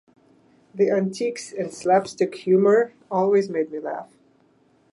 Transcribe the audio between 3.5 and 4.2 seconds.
made me laugh.